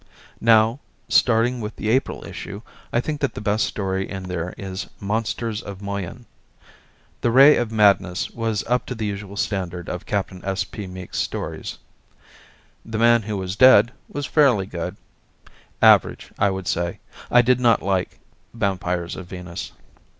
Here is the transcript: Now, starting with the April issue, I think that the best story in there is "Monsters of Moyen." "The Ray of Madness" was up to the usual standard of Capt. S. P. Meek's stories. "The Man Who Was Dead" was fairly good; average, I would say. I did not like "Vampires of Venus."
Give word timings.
Now, 0.39 0.79
starting 1.09 1.61
with 1.61 1.75
the 1.75 1.87
April 1.89 2.25
issue, 2.25 2.63
I 2.91 2.99
think 3.01 3.21
that 3.21 3.35
the 3.35 3.39
best 3.39 3.67
story 3.67 4.09
in 4.09 4.23
there 4.23 4.55
is 4.57 4.87
"Monsters 4.99 5.61
of 5.61 5.79
Moyen." 5.79 6.25
"The 7.21 7.29
Ray 7.29 7.55
of 7.55 7.71
Madness" 7.71 8.31
was 8.31 8.63
up 8.65 8.87
to 8.87 8.95
the 8.95 9.05
usual 9.05 9.37
standard 9.37 9.89
of 9.89 10.07
Capt. 10.07 10.33
S. 10.43 10.63
P. 10.63 10.87
Meek's 10.87 11.19
stories. 11.19 11.77
"The 12.83 12.97
Man 12.97 13.21
Who 13.21 13.37
Was 13.37 13.55
Dead" 13.55 13.91
was 14.09 14.25
fairly 14.25 14.65
good; 14.65 14.95
average, 15.83 16.31
I 16.39 16.49
would 16.49 16.67
say. 16.67 16.97
I 17.29 17.43
did 17.43 17.59
not 17.59 17.83
like 17.83 18.17
"Vampires 18.55 19.15
of 19.15 19.27
Venus." 19.27 19.71